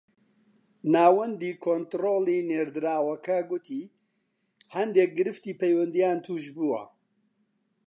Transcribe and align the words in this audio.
ناوەندی 0.93 1.53
کۆنتڕۆڵی 1.63 2.45
نێردراوەکە 2.51 3.37
گوتی 3.49 3.83
هەندێک 4.75 5.11
گرفتی 5.19 5.57
پەیوەندییان 5.61 6.17
تووش 6.25 6.45
بووە 6.55 6.83